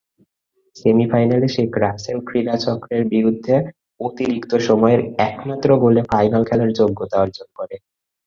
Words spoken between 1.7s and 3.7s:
রাসেল ক্রীড়া চক্রের বিরুদ্ধে